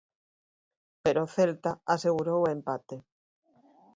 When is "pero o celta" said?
1.03-1.71